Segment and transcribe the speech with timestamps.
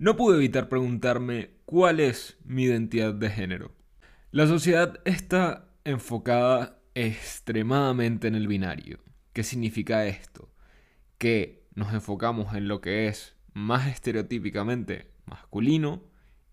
[0.00, 3.76] no pude evitar preguntarme cuál es mi identidad de género.
[4.30, 9.00] La sociedad está enfocada extremadamente en el binario.
[9.34, 10.50] ¿Qué significa esto?
[11.18, 16.02] Que nos enfocamos en lo que es más estereotípicamente masculino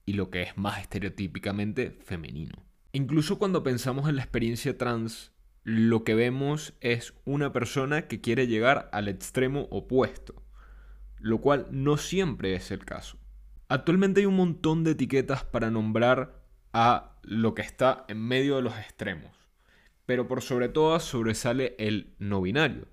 [0.06, 2.66] y lo que es más estereotípicamente femenino.
[2.92, 5.32] Incluso cuando pensamos en la experiencia trans,
[5.64, 10.44] lo que vemos es una persona que quiere llegar al extremo opuesto,
[11.18, 13.18] lo cual no siempre es el caso.
[13.70, 18.62] Actualmente hay un montón de etiquetas para nombrar a lo que está en medio de
[18.62, 19.36] los extremos,
[20.06, 22.88] pero por sobre todo sobresale el no binario,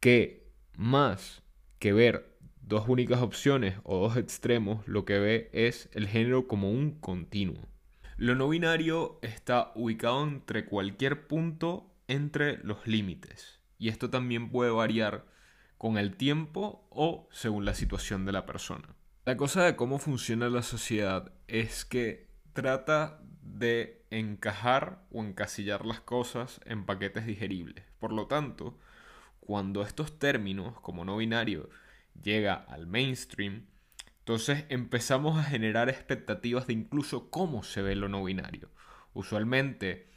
[0.00, 1.42] que más
[1.78, 6.70] que ver dos únicas opciones o dos extremos, lo que ve es el género como
[6.70, 7.68] un continuo.
[8.16, 14.70] Lo no binario está ubicado entre cualquier punto entre los límites, y esto también puede
[14.70, 15.26] variar
[15.76, 18.94] con el tiempo o según la situación de la persona.
[19.26, 26.00] La cosa de cómo funciona la sociedad es que trata de encajar o encasillar las
[26.00, 27.84] cosas en paquetes digeribles.
[27.98, 28.78] Por lo tanto,
[29.40, 31.68] cuando estos términos, como no binario,
[32.22, 33.66] llega al mainstream,
[34.20, 38.70] entonces empezamos a generar expectativas de incluso cómo se ve lo no binario.
[39.12, 40.08] Usualmente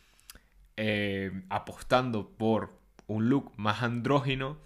[0.77, 4.59] eh, apostando por un look más andrógino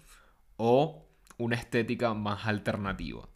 [0.56, 1.08] o
[1.38, 3.28] una estética más alternativa.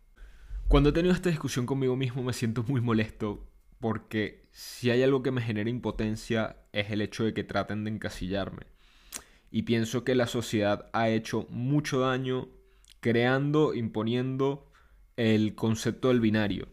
[0.69, 3.47] Cuando he tenido esta discusión conmigo mismo me siento muy molesto
[3.79, 7.91] porque si hay algo que me genera impotencia es el hecho de que traten de
[7.91, 8.67] encasillarme.
[9.51, 12.49] Y pienso que la sociedad ha hecho mucho daño
[13.01, 14.71] creando, imponiendo
[15.17, 16.69] el concepto del binario.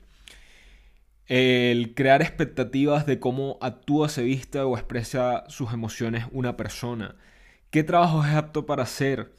[1.25, 7.15] El crear expectativas de cómo actúa, se vista o expresa sus emociones una persona.
[7.69, 9.33] ¿Qué trabajo es apto para hacer?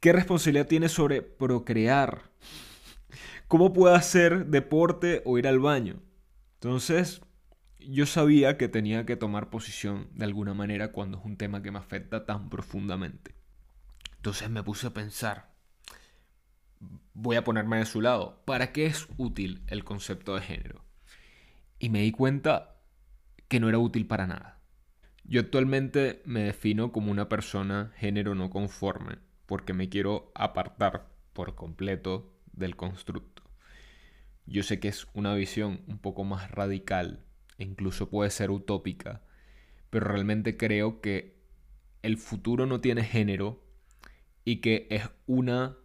[0.00, 2.22] ¿Qué responsabilidad tiene sobre procrear?
[3.52, 6.00] Cómo puedo hacer deporte o ir al baño.
[6.54, 7.20] Entonces,
[7.78, 11.70] yo sabía que tenía que tomar posición de alguna manera cuando es un tema que
[11.70, 13.34] me afecta tan profundamente.
[14.16, 15.50] Entonces me puse a pensar,
[17.12, 20.82] voy a ponerme de su lado, ¿para qué es útil el concepto de género?
[21.78, 22.80] Y me di cuenta
[23.48, 24.62] que no era útil para nada.
[25.24, 31.54] Yo actualmente me defino como una persona género no conforme, porque me quiero apartar por
[31.54, 33.41] completo del constructo.
[34.46, 37.24] Yo sé que es una visión un poco más radical
[37.58, 39.22] e incluso puede ser utópica,
[39.90, 41.42] pero realmente creo que
[42.02, 43.62] el futuro no tiene género
[44.44, 45.76] y que es una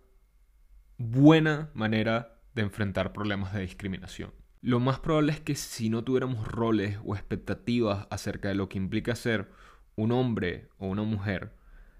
[0.97, 4.33] buena manera de enfrentar problemas de discriminación.
[4.61, 8.79] Lo más probable es que si no tuviéramos roles o expectativas acerca de lo que
[8.79, 9.51] implica ser
[9.95, 11.53] un hombre o una mujer,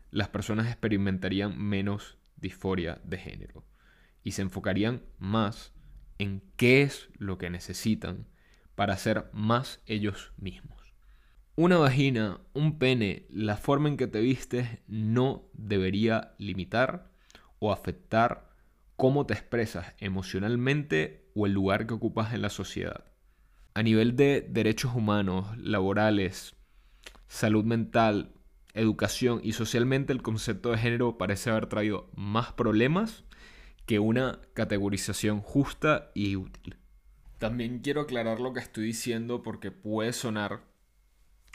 [0.09, 3.63] las personas experimentarían menos disforia de género
[4.23, 5.73] y se enfocarían más
[6.19, 8.27] en qué es lo que necesitan
[8.75, 10.77] para ser más ellos mismos.
[11.55, 17.11] Una vagina, un pene, la forma en que te vistes no debería limitar
[17.59, 18.51] o afectar
[18.95, 23.05] cómo te expresas emocionalmente o el lugar que ocupas en la sociedad.
[23.73, 26.55] A nivel de derechos humanos, laborales,
[27.27, 28.33] salud mental,
[28.73, 33.23] educación y socialmente el concepto de género parece haber traído más problemas
[33.87, 36.75] que una categorización justa y útil.
[37.39, 40.61] También quiero aclarar lo que estoy diciendo porque puede sonar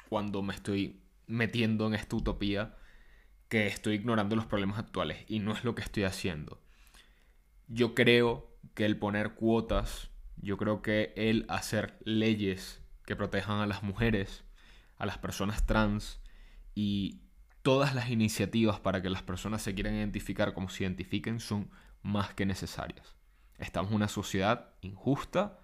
[0.09, 2.75] cuando me estoy metiendo en esta utopía
[3.49, 6.59] que estoy ignorando los problemas actuales y no es lo que estoy haciendo.
[7.69, 13.67] Yo creo que el poner cuotas, yo creo que el hacer leyes que protejan a
[13.67, 14.43] las mujeres,
[14.97, 16.19] a las personas trans
[16.75, 17.21] y
[17.61, 21.69] todas las iniciativas para que las personas se quieran identificar como se identifiquen son
[22.03, 23.17] más que necesarias.
[23.59, 25.61] Estamos en una sociedad injusta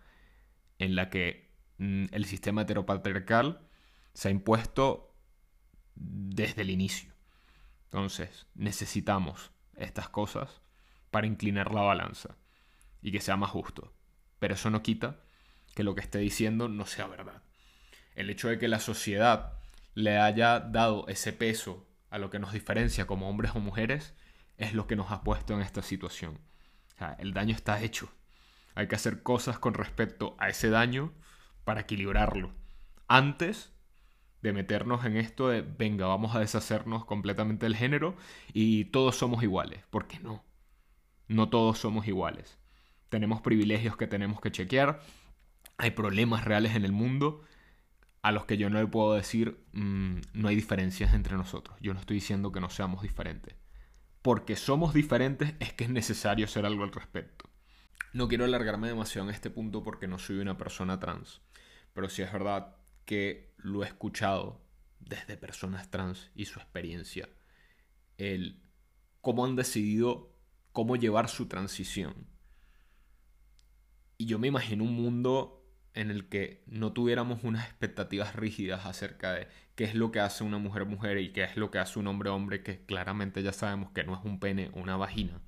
[0.78, 3.68] en la que mm, el sistema heteropatriarcal
[4.14, 5.14] se ha impuesto
[5.94, 7.12] desde el inicio.
[7.84, 10.60] Entonces, necesitamos estas cosas
[11.10, 12.36] para inclinar la balanza
[13.00, 13.92] y que sea más justo.
[14.38, 15.20] Pero eso no quita
[15.74, 17.42] que lo que esté diciendo no sea verdad.
[18.14, 19.54] El hecho de que la sociedad
[19.94, 24.14] le haya dado ese peso a lo que nos diferencia como hombres o mujeres
[24.58, 26.38] es lo que nos ha puesto en esta situación.
[27.18, 28.10] El daño está hecho.
[28.74, 31.12] Hay que hacer cosas con respecto a ese daño
[31.64, 32.52] para equilibrarlo.
[33.06, 33.72] Antes
[34.42, 38.16] de meternos en esto de, venga, vamos a deshacernos completamente del género
[38.52, 39.84] y todos somos iguales.
[39.90, 40.44] Porque no.
[41.28, 42.58] No todos somos iguales.
[43.08, 45.00] Tenemos privilegios que tenemos que chequear.
[45.76, 47.42] Hay problemas reales en el mundo
[48.22, 51.78] a los que yo no le puedo decir mm, no hay diferencias entre nosotros.
[51.80, 53.54] Yo no estoy diciendo que no seamos diferentes
[54.28, 57.48] porque somos diferentes es que es necesario hacer algo al respecto.
[58.12, 61.40] No quiero alargarme demasiado en este punto porque no soy una persona trans,
[61.94, 62.76] pero sí es verdad
[63.06, 64.60] que lo he escuchado
[65.00, 67.30] desde personas trans y su experiencia,
[68.18, 68.60] el
[69.22, 70.36] cómo han decidido
[70.72, 72.26] cómo llevar su transición.
[74.18, 75.57] Y yo me imagino un mundo
[75.94, 80.44] en el que no tuviéramos unas expectativas rígidas acerca de qué es lo que hace
[80.44, 83.52] una mujer mujer y qué es lo que hace un hombre hombre, que claramente ya
[83.52, 85.40] sabemos que no es un pene o una vagina.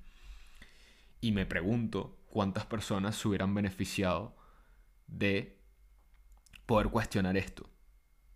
[1.21, 4.35] Y me pregunto cuántas personas se hubieran beneficiado
[5.07, 5.59] de
[6.65, 7.69] poder cuestionar esto.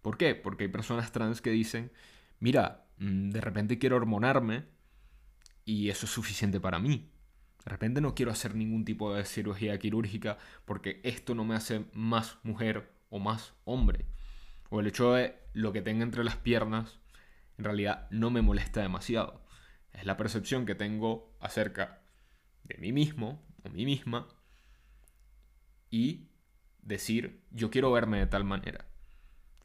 [0.01, 0.35] ¿Por qué?
[0.35, 1.91] Porque hay personas trans que dicen,
[2.39, 4.65] mira, mm, de repente quiero hormonarme
[5.63, 7.09] y eso es suficiente para mí.
[7.65, 11.85] De repente no quiero hacer ningún tipo de cirugía quirúrgica porque esto no me hace
[11.94, 14.06] más mujer o más hombre.
[14.69, 17.00] O el hecho de lo que tenga entre las piernas
[17.57, 19.41] en realidad no me molesta demasiado.
[19.94, 22.01] Es la percepción que tengo acerca
[22.63, 24.27] de mí mismo o mí misma
[25.89, 26.27] y
[26.81, 28.85] decir yo quiero verme de tal manera.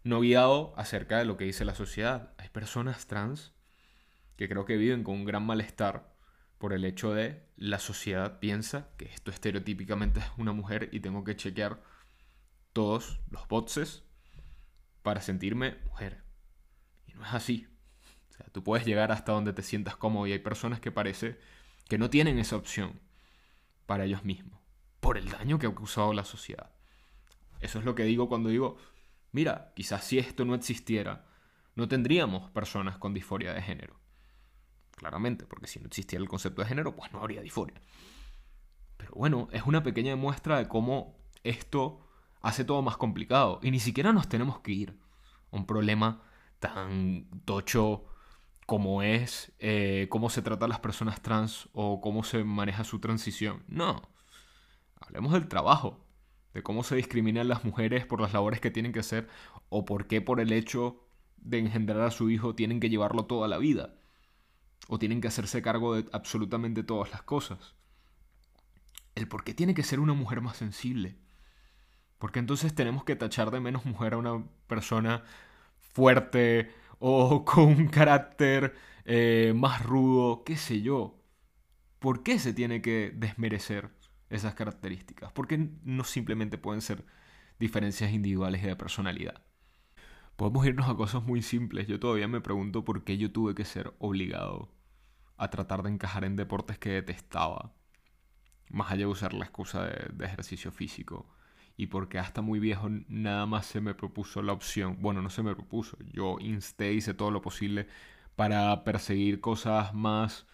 [0.05, 2.33] No guiado acerca de lo que dice la sociedad.
[2.39, 3.53] Hay personas trans
[4.37, 6.10] que creo que viven con un gran malestar
[6.61, 11.25] por el hecho de la sociedad piensa que esto estereotípicamente es una mujer y tengo
[11.25, 11.83] que chequear
[12.75, 14.05] todos los boxes
[15.03, 16.23] para sentirme mujer.
[17.07, 17.67] Y no es así.
[18.29, 21.41] O sea, tú puedes llegar hasta donde te sientas cómodo y hay personas que parece
[21.89, 23.01] que no tienen esa opción
[23.87, 24.61] para ellos mismos,
[25.01, 26.75] por el daño que ha causado la sociedad.
[27.61, 28.77] Eso es lo que digo cuando digo,
[29.33, 31.25] mira, quizás si esto no existiera,
[31.75, 34.00] no tendríamos personas con disforia de género
[35.01, 37.81] claramente, porque si no existiera el concepto de género, pues no habría disforia.
[38.99, 42.07] Pero bueno, es una pequeña muestra de cómo esto
[42.43, 43.61] hace todo más complicado.
[43.63, 44.99] Y ni siquiera nos tenemos que ir
[45.51, 46.23] a un problema
[46.59, 48.05] tan tocho
[48.67, 53.01] como es eh, cómo se trata a las personas trans o cómo se maneja su
[53.01, 53.65] transición.
[53.69, 54.03] No.
[55.01, 56.05] Hablemos del trabajo,
[56.53, 59.29] de cómo se discriminan las mujeres por las labores que tienen que hacer
[59.71, 61.03] o por qué por el hecho
[61.39, 63.95] de engendrar a su hijo tienen que llevarlo toda la vida
[64.89, 67.75] o tienen que hacerse cargo de absolutamente todas las cosas.
[69.15, 71.17] El por qué tiene que ser una mujer más sensible.
[72.19, 75.25] Porque entonces tenemos que tachar de menos mujer a una persona
[75.79, 78.75] fuerte o con un carácter
[79.05, 81.19] eh, más rudo, qué sé yo.
[81.99, 83.91] ¿Por qué se tiene que desmerecer
[84.31, 85.33] esas características?
[85.33, 87.05] ¿Por qué no simplemente pueden ser
[87.59, 89.43] diferencias individuales y de personalidad?
[90.41, 91.87] Podemos irnos a cosas muy simples.
[91.87, 94.73] Yo todavía me pregunto por qué yo tuve que ser obligado
[95.37, 97.75] a tratar de encajar en deportes que detestaba,
[98.71, 101.29] más allá de usar la excusa de, ejercicio físico.
[101.77, 105.43] Y porque hasta muy viejo nada más se me propuso la opción, bueno, no se
[105.43, 107.87] me propuso, yo insté, hice todo lo posible
[108.35, 110.47] para perseguir cosas más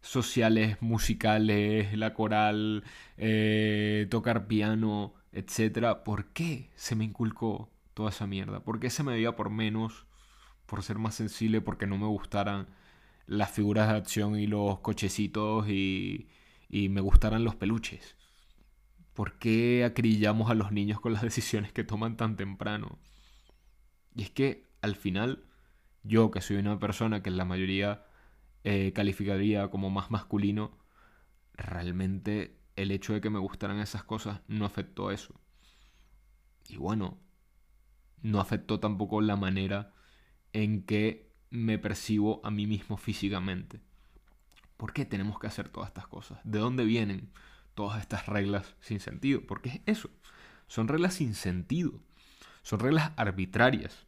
[0.00, 2.82] sociales, musicales, la coral,
[3.18, 5.98] eh, tocar piano, etc.
[6.02, 8.60] ¿Por qué se me inculcó toda esa mierda?
[8.60, 10.06] ¿Por qué se me veía por menos,
[10.66, 12.68] por ser más sensible, porque no me gustaran
[13.26, 16.28] las figuras de acción y los cochecitos y,
[16.68, 18.16] y me gustaran los peluches.
[19.14, 22.98] ¿Por qué acrillamos a los niños con las decisiones que toman tan temprano?
[24.14, 25.44] Y es que al final,
[26.02, 28.06] yo que soy una persona que en la mayoría
[28.64, 30.78] eh, calificaría como más masculino,
[31.54, 35.40] realmente el hecho de que me gustaran esas cosas no afectó eso.
[36.68, 37.18] Y bueno,
[38.24, 39.92] no afectó tampoco la manera
[40.54, 43.80] en que me percibo a mí mismo físicamente.
[44.78, 46.40] ¿Por qué tenemos que hacer todas estas cosas?
[46.42, 47.30] ¿De dónde vienen
[47.74, 49.42] todas estas reglas sin sentido?
[49.46, 50.10] Porque es eso,
[50.66, 52.00] son reglas sin sentido,
[52.62, 54.06] son reglas arbitrarias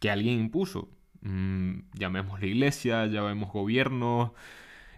[0.00, 0.88] que alguien impuso.
[1.20, 4.34] Mm, llamemos la iglesia, llamemos gobierno,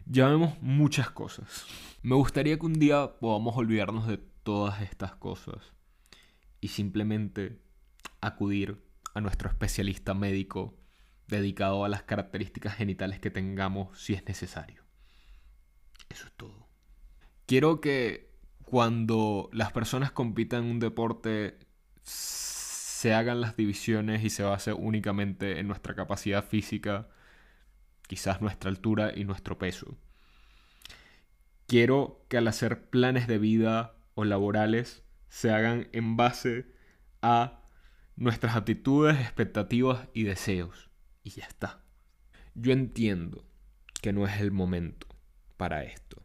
[0.05, 1.67] llamemos muchas cosas.
[2.03, 5.73] Me gustaría que un día podamos olvidarnos de todas estas cosas
[6.61, 7.65] y simplemente
[8.27, 10.79] acudir a nuestro especialista médico
[11.29, 14.85] dedicado a las características genitales que tengamos si es necesario.
[16.09, 16.69] Eso es todo.
[17.47, 21.59] Quiero que cuando las personas compitan en un deporte
[22.03, 27.09] se hagan las divisiones y se base únicamente en nuestra capacidad física,
[28.07, 29.97] quizás nuestra altura y nuestro peso.
[31.67, 36.67] Quiero que al hacer planes de vida o laborales se hagan en base
[37.23, 37.66] a
[38.17, 40.91] nuestras aptitudes, expectativas y deseos
[41.23, 41.85] y ya está.
[42.55, 43.45] Yo entiendo
[44.01, 45.07] que no es el momento
[45.57, 46.23] para esto.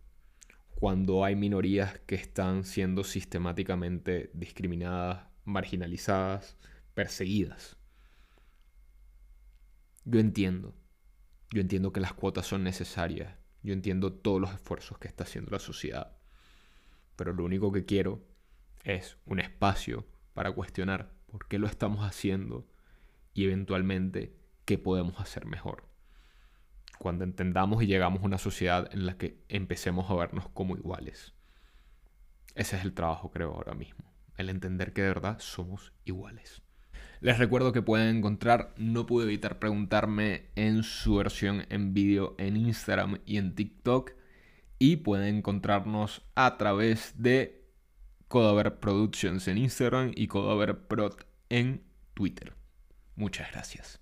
[0.75, 6.57] Cuando hay minorías que están siendo sistemáticamente discriminadas, marginalizadas,
[6.93, 7.77] perseguidas.
[10.05, 10.73] Yo entiendo.
[11.51, 13.35] Yo entiendo que las cuotas son necesarias.
[13.61, 16.17] Yo entiendo todos los esfuerzos que está haciendo la sociedad.
[17.15, 18.25] pero lo único que quiero
[18.83, 22.67] es un espacio para cuestionar por qué lo estamos haciendo
[23.33, 24.35] y eventualmente
[24.65, 25.87] qué podemos hacer mejor.
[26.99, 31.33] Cuando entendamos y llegamos a una sociedad en la que empecemos a vernos como iguales.
[32.53, 34.13] Ese es el trabajo, creo, ahora mismo.
[34.37, 36.61] El entender que de verdad somos iguales.
[37.21, 42.57] Les recuerdo que pueden encontrar No pude evitar preguntarme en su versión en vídeo en
[42.57, 44.11] Instagram y en TikTok.
[44.79, 47.60] Y pueden encontrarnos a través de
[48.31, 51.15] Codover Productions en Instagram y Codover Prod
[51.49, 51.83] en
[52.13, 52.53] Twitter.
[53.17, 54.00] Muchas gracias.